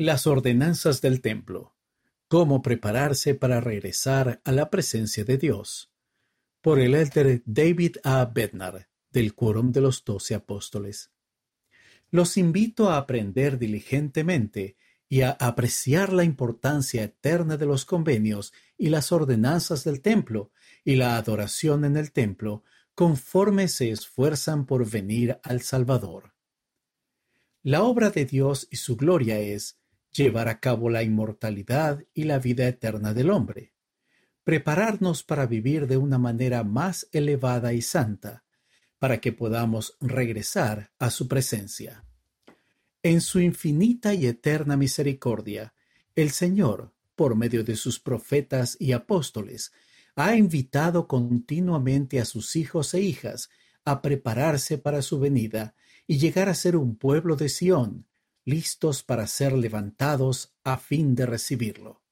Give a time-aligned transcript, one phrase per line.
[0.00, 1.76] Las ordenanzas del templo.
[2.26, 5.92] Cómo prepararse para regresar a la presencia de Dios.
[6.62, 8.24] Por el elder David A.
[8.24, 11.10] Bednar, del Quórum de los Doce Apóstoles.
[12.08, 18.88] Los invito a aprender diligentemente y a apreciar la importancia eterna de los convenios y
[18.88, 20.50] las ordenanzas del templo
[20.82, 22.64] y la adoración en el templo
[22.94, 26.32] conforme se esfuerzan por venir al Salvador.
[27.62, 29.79] La obra de Dios y su gloria es
[30.12, 33.74] llevar a cabo la inmortalidad y la vida eterna del hombre,
[34.44, 38.44] prepararnos para vivir de una manera más elevada y santa,
[38.98, 42.04] para que podamos regresar a su presencia.
[43.02, 45.74] En su infinita y eterna misericordia,
[46.14, 49.72] el Señor, por medio de sus profetas y apóstoles,
[50.16, 53.48] ha invitado continuamente a sus hijos e hijas
[53.84, 55.74] a prepararse para su venida
[56.06, 58.06] y llegar a ser un pueblo de Sión,
[58.50, 62.02] listos para ser levantados a fin de recibirlo.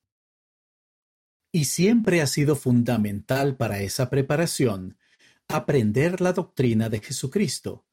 [1.53, 4.97] Y siempre ha sido fundamental para esa preparación
[5.49, 7.87] aprender la doctrina de Jesucristo,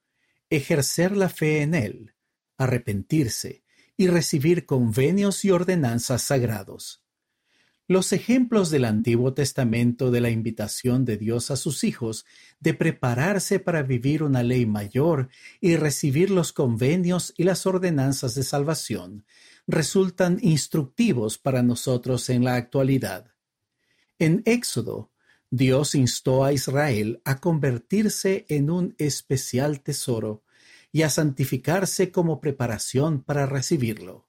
[0.50, 2.16] ejercer la fe en Él,
[2.58, 3.64] arrepentirse
[3.98, 7.05] y recibir convenios y ordenanzas sagrados.
[7.88, 12.26] Los ejemplos del Antiguo Testamento de la invitación de Dios a sus hijos
[12.60, 15.30] de prepararse para vivir una ley mayor
[15.62, 19.24] y recibir los convenios y las ordenanzas de salvación
[19.68, 23.36] resultan instructivos para nosotros en la actualidad.
[24.18, 25.12] En Éxodo,
[25.52, 30.44] Dios instó a Israel a convertirse en un especial tesoro
[30.92, 34.28] y a santificarse como preparación para recibirlo.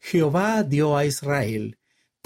[0.00, 1.78] Jehová dio a Israel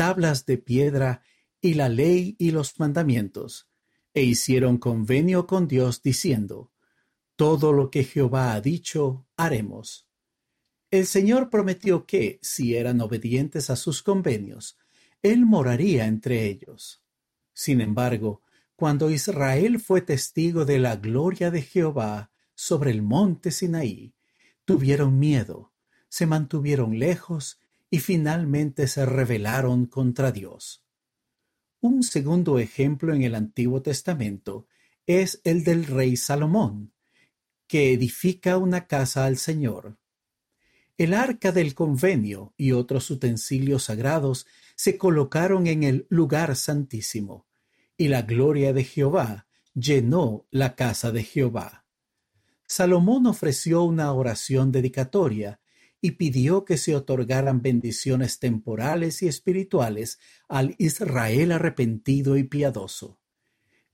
[0.02, 1.22] tablas de piedra
[1.60, 3.70] y la ley y los mandamientos,
[4.12, 6.72] e hicieron convenio con Dios diciendo,
[7.36, 10.08] Todo lo que Jehová ha dicho, haremos.
[10.90, 14.76] El Señor prometió que, si eran obedientes a sus convenios,
[15.22, 17.04] Él moraría entre ellos.
[17.52, 18.42] Sin embargo,
[18.74, 24.16] cuando Israel fue testigo de la gloria de Jehová sobre el monte Sinaí,
[24.64, 25.72] tuvieron miedo,
[26.08, 27.60] se mantuvieron lejos
[27.92, 30.82] y finalmente se rebelaron contra Dios.
[31.78, 34.66] Un segundo ejemplo en el Antiguo Testamento
[35.06, 36.94] es el del rey Salomón,
[37.66, 39.98] que edifica una casa al Señor.
[40.96, 47.46] El arca del convenio y otros utensilios sagrados se colocaron en el lugar santísimo,
[47.98, 51.84] y la gloria de Jehová llenó la casa de Jehová.
[52.66, 55.60] Salomón ofreció una oración dedicatoria
[56.04, 60.18] y pidió que se otorgaran bendiciones temporales y espirituales
[60.48, 63.20] al Israel arrepentido y piadoso.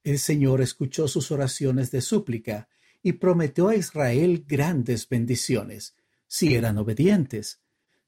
[0.02, 2.68] El Señor escuchó sus oraciones de súplica
[3.02, 5.96] y prometió a Israel grandes bendiciones,
[6.26, 7.60] si eran obedientes.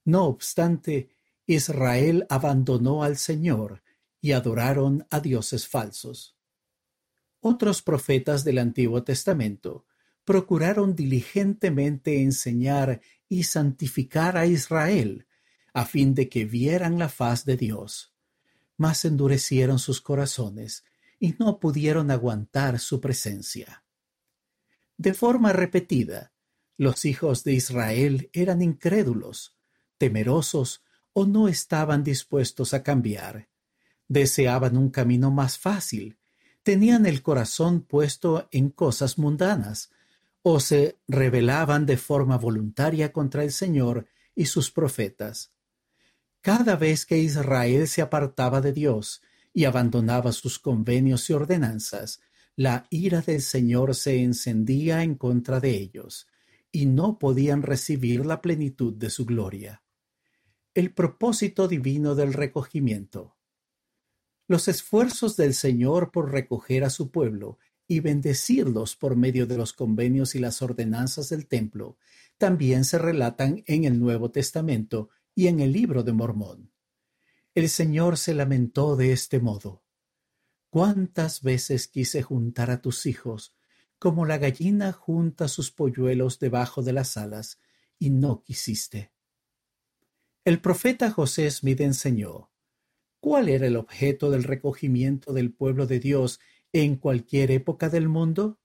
[0.07, 1.11] No obstante,
[1.47, 3.83] Israel abandonó al Señor
[4.23, 6.39] y adoraron a dioses falsos.
[7.41, 9.85] Otros profetas del Antiguo Testamento
[10.25, 15.27] procuraron diligentemente enseñar y santificar a Israel,
[15.73, 18.13] a fin de que vieran la faz de Dios.
[18.77, 20.85] Mas endurecieron sus corazones
[21.21, 23.85] y no pudieron aguantar su presencia.
[24.99, 26.33] De forma repetida,
[26.77, 29.57] los hijos de Israel eran incrédulos,
[29.97, 33.49] temerosos o no estaban dispuestos a cambiar.
[34.09, 36.19] Deseaban un camino más fácil,
[36.65, 39.93] tenían el corazón puesto en cosas mundanas,
[40.43, 45.53] o se rebelaban de forma voluntaria contra el Señor y sus profetas.
[46.41, 52.21] Cada vez que Israel se apartaba de Dios y abandonaba sus convenios y ordenanzas,
[52.57, 56.27] la ira del Señor se encendía en contra de ellos,
[56.73, 59.83] y no podían recibir la plenitud de su gloria.
[60.73, 63.37] El propósito divino del recogimiento.
[64.47, 67.59] Los esfuerzos del Señor por recoger a su pueblo
[67.91, 71.99] y bendecirlos por medio de los convenios y las ordenanzas del templo,
[72.39, 76.71] también se relatan en el Nuevo Testamento y en el libro de Mormón.
[77.53, 79.83] El Señor se lamentó de este modo.
[80.69, 83.57] ¿Cuántas veces quise juntar a tus hijos,
[83.99, 87.59] como la gallina junta sus polluelos debajo de las alas,
[87.99, 89.11] y no quisiste?
[90.45, 92.53] El profeta José Smith enseñó,
[93.19, 96.39] ¿cuál era el objeto del recogimiento del pueblo de Dios
[96.73, 98.61] en cualquier época del mundo?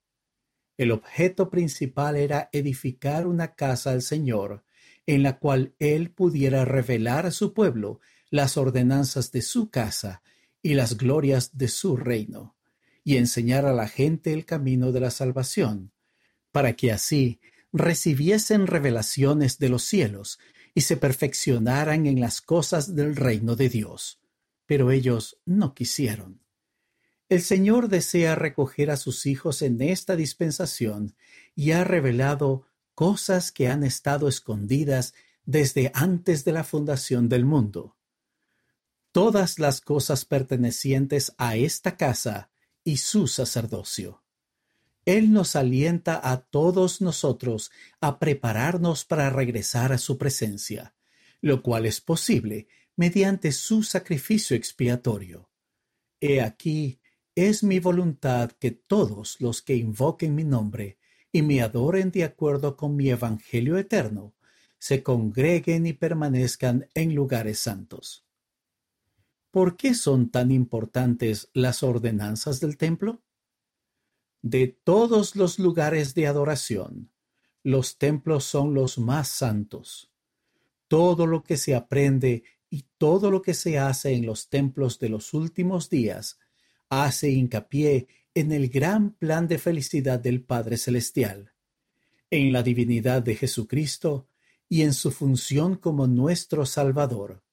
[0.78, 4.64] El objeto principal era edificar una casa al Señor,
[5.06, 8.00] en la cual Él pudiera revelar a su pueblo
[8.30, 10.22] las ordenanzas de su casa
[10.62, 12.56] y las glorias de su reino,
[13.04, 15.94] y enseñar a la gente el camino de la salvación,
[16.52, 17.40] para que así
[17.72, 20.40] recibiesen revelaciones de los cielos
[20.74, 24.20] y se perfeccionaran en las cosas del reino de Dios.
[24.66, 26.45] Pero ellos no quisieron.
[27.28, 31.16] El Señor desea recoger a sus hijos en esta dispensación
[31.56, 35.14] y ha revelado cosas que han estado escondidas
[35.44, 37.98] desde antes de la fundación del mundo.
[39.12, 42.52] Todas las cosas pertenecientes a esta casa
[42.84, 44.24] y su sacerdocio.
[45.06, 50.96] Él nos alienta a todos nosotros a prepararnos para regresar a su presencia,
[51.42, 55.50] lo cual es posible mediante su sacrificio expiatorio.
[56.20, 57.00] He aquí,
[57.36, 60.98] es mi voluntad que todos los que invoquen mi nombre
[61.34, 64.34] y me adoren de acuerdo con mi Evangelio eterno,
[64.80, 68.26] se congreguen y permanezcan en lugares santos.
[69.52, 73.22] ¿Por qué son tan importantes las ordenanzas del templo?
[74.42, 77.12] De todos los lugares de adoración,
[77.64, 80.12] los templos son los más santos.
[80.88, 85.10] Todo lo que se aprende y todo lo que se hace en los templos de
[85.10, 86.38] los últimos días
[87.04, 91.54] hace hincapié en el gran plan de felicidad del Padre Celestial,
[92.30, 94.28] en la divinidad de Jesucristo
[94.70, 97.44] y en su función como nuestro Salvador.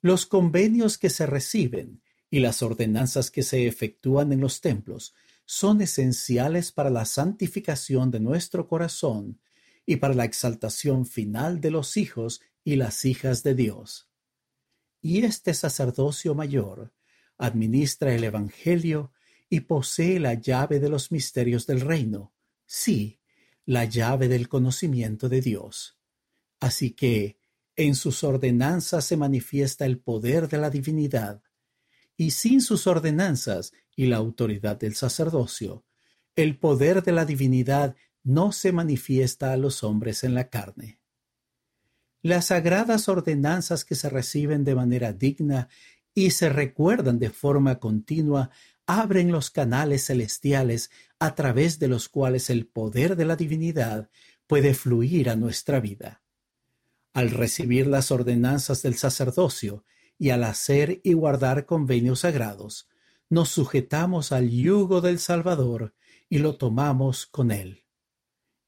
[0.00, 5.14] Los convenios que se reciben y las ordenanzas que se efectúan en los templos
[5.44, 9.40] son esenciales para la santificación de nuestro corazón
[9.86, 14.08] y para la exaltación final de los hijos y las hijas de Dios.
[15.00, 16.92] Y este sacerdocio mayor
[17.38, 19.12] administra el Evangelio
[19.48, 22.34] y posee la llave de los misterios del reino,
[22.66, 23.20] sí,
[23.64, 25.98] la llave del conocimiento de Dios.
[26.60, 27.38] Así que,
[27.76, 31.42] en sus ordenanzas se manifiesta el poder de la divinidad,
[32.16, 35.84] y sin sus ordenanzas y la autoridad del sacerdocio,
[36.34, 41.00] el poder de la divinidad no se manifiesta a los hombres en la carne.
[42.22, 45.68] Las sagradas ordenanzas que se reciben de manera digna
[46.16, 48.50] y se recuerdan de forma continua
[48.86, 54.08] abren los canales celestiales a través de los cuales el poder de la divinidad
[54.46, 56.22] puede fluir a nuestra vida.
[57.12, 59.84] Al recibir las ordenanzas del sacerdocio
[60.18, 62.88] y al hacer y guardar convenios sagrados,
[63.28, 65.94] nos sujetamos al yugo del Salvador
[66.30, 67.84] y lo tomamos con él.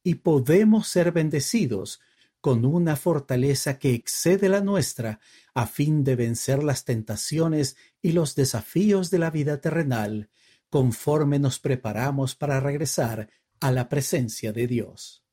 [0.03, 2.01] Y podemos ser bendecidos
[2.41, 5.21] con una fortaleza que excede la nuestra
[5.55, 10.31] a fin de vencer las tentaciones y los desafíos de la vida terrenal,
[10.71, 13.31] conforme nos preparamos para regresar
[13.61, 15.25] a la presencia de Dios.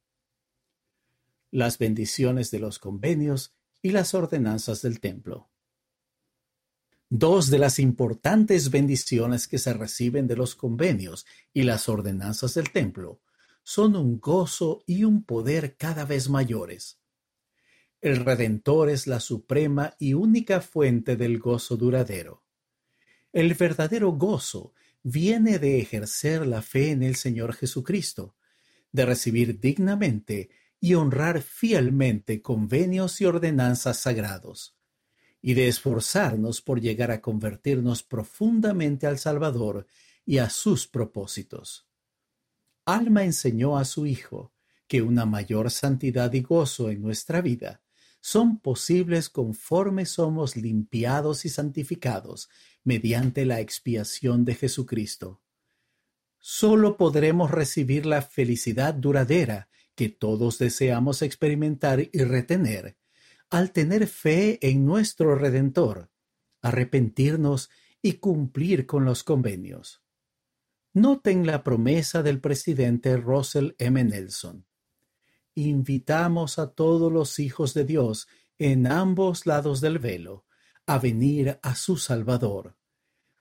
[1.51, 5.51] Las bendiciones de los convenios y las ordenanzas del templo.
[7.07, 12.71] Dos de las importantes bendiciones que se reciben de los convenios y las ordenanzas del
[12.71, 13.21] templo
[13.65, 17.01] son un gozo y un poder cada vez mayores.
[17.99, 22.43] El Redentor es la suprema y única fuente del gozo duradero.
[23.33, 28.35] El verdadero gozo viene de ejercer la fe en el Señor Jesucristo,
[28.91, 34.77] de recibir dignamente y honrar fielmente convenios y ordenanzas sagrados
[35.41, 39.87] y de esforzarnos por llegar a convertirnos profundamente al Salvador
[40.23, 41.87] y a sus propósitos.
[42.85, 44.53] Alma enseñó a su Hijo
[44.87, 47.81] que una mayor santidad y gozo en nuestra vida
[48.21, 52.49] son posibles conforme somos limpiados y santificados
[52.83, 55.41] mediante la expiación de Jesucristo.
[56.39, 62.97] Solo podremos recibir la felicidad duradera que todos deseamos experimentar y retener
[63.49, 66.11] al tener fe en nuestro Redentor,
[66.61, 67.69] arrepentirnos
[68.01, 70.04] y cumplir con los convenios.
[70.95, 74.01] Noten la promesa del presidente Russell M.
[74.01, 74.65] Nelson.
[75.53, 80.45] Invitamos a todos los hijos de Dios en ambos lados del velo
[80.85, 82.77] a venir a su Salvador,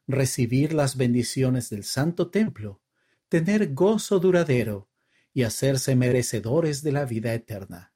[0.08, 2.82] recibir las bendiciones del Santo Templo,
[3.28, 4.90] tener gozo duradero
[5.32, 7.94] y hacerse merecedores de la vida eterna.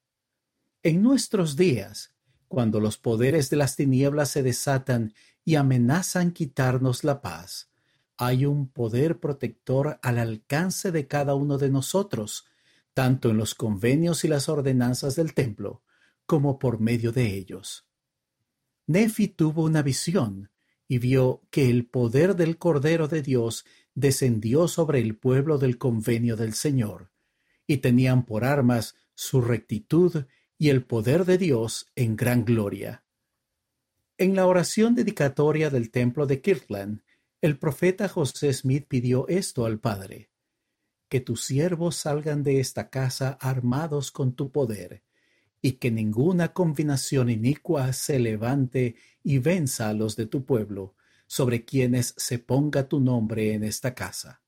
[0.84, 2.14] En nuestros días,
[2.46, 7.67] cuando los poderes de las tinieblas se desatan y amenazan quitarnos la paz,
[8.18, 12.46] hay un poder protector al alcance de cada uno de nosotros,
[12.92, 15.82] tanto en los convenios y las ordenanzas del templo,
[16.26, 17.88] como por medio de ellos.
[18.88, 20.50] Nefi tuvo una visión
[20.88, 26.34] y vio que el poder del Cordero de Dios descendió sobre el pueblo del convenio
[26.36, 27.12] del Señor,
[27.66, 30.24] y tenían por armas su rectitud
[30.56, 33.04] y el poder de Dios en gran gloria.
[34.16, 37.02] En la oración dedicatoria del templo de Kirtland,
[37.40, 40.30] el profeta José Smith pidió esto al Padre,
[41.08, 45.04] que tus siervos salgan de esta casa armados con tu poder,
[45.60, 50.94] y que ninguna combinación inicua se levante y venza a los de tu pueblo,
[51.26, 54.42] sobre quienes se ponga tu nombre en esta casa.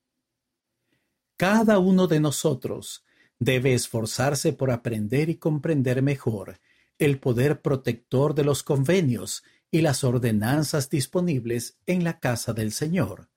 [1.37, 3.05] Cada uno de nosotros
[3.39, 6.61] debe esforzarse por aprender y comprender mejor
[6.99, 13.29] el poder protector de los convenios y las ordenanzas disponibles en la casa del Señor,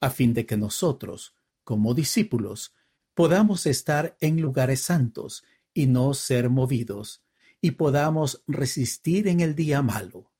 [0.00, 1.34] a fin de que nosotros,
[1.64, 2.74] como discípulos,
[3.14, 5.44] podamos estar en lugares santos
[5.74, 7.22] y no ser movidos,
[7.60, 10.30] y podamos resistir en el día malo.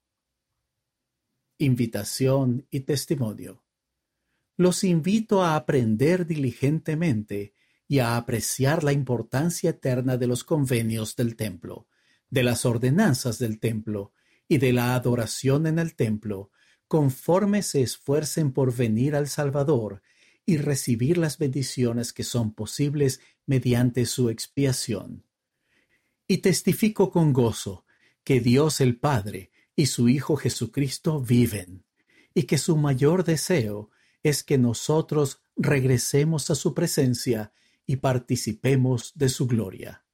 [1.58, 3.64] Invitación y testimonio.
[4.56, 7.54] Los invito a aprender diligentemente
[7.88, 11.88] y a apreciar la importancia eterna de los convenios del templo,
[12.30, 14.12] de las ordenanzas del templo
[14.48, 16.50] y de la adoración en el templo,
[16.88, 20.02] conforme se esfuercen por venir al Salvador
[20.46, 25.28] y recibir las bendiciones que son posibles mediante su expiación
[26.28, 27.86] y testifico con gozo
[28.22, 31.84] que Dios el Padre y su Hijo Jesucristo viven,
[32.34, 33.90] y que su mayor deseo
[34.22, 37.52] es que nosotros regresemos a su presencia
[37.86, 40.04] y participemos de su gloria.